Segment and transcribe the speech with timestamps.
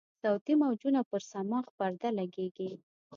[0.21, 2.71] صوتي موجونه پر صماخ پرده لګیږي.